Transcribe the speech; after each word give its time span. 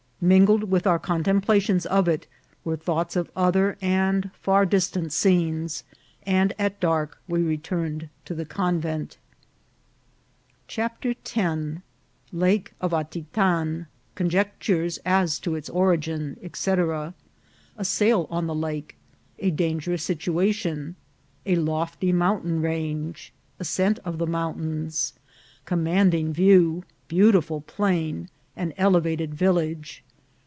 Mingled 0.23 0.65
with 0.65 0.85
our 0.85 0.99
contemplations 0.99 1.87
of 1.87 2.07
it 2.07 2.27
were 2.63 2.75
thoughts 2.77 3.15
of 3.15 3.31
other 3.35 3.75
and 3.81 4.29
far 4.39 4.67
distant 4.67 5.11
scenes, 5.11 5.83
and 6.27 6.53
at 6.59 6.79
dark 6.79 7.19
we 7.27 7.41
returned 7.41 8.07
to 8.25 8.35
the 8.35 8.45
con 8.45 8.79
vent.. 8.79 9.17
LAKE 10.67 10.83
OF 11.09 11.17
ATITAN. 11.17 11.81
161 11.81 11.81
CHAPTER 11.81 11.81
X. 11.81 11.81
Lake 12.39 12.73
of 12.79 12.91
Atitan.— 12.93 13.87
Conjectures 14.13 14.99
as 15.03 15.39
to 15.39 15.55
its 15.55 15.69
Origin, 15.69 16.37
&c.— 16.53 16.69
A 16.71 17.15
Sail 17.81 18.27
on 18.29 18.45
the 18.45 18.53
Lake.— 18.53 18.97
A 19.39 19.49
dan 19.49 19.79
gerous 19.79 20.01
Situation.— 20.03 20.95
A 21.47 21.55
lofty 21.55 22.11
Mountain 22.13 22.61
Range.— 22.61 23.33
Ascent 23.59 23.97
of 24.05 24.19
the 24.19 24.27
Mountains.— 24.27 25.13
Com 25.65 25.83
manding 25.83 26.31
View.— 26.31 26.83
Beautiful 27.07 27.61
Plain.— 27.61 28.29
An 28.55 28.75
elevated 28.77 29.33
Village. 29.33 30.03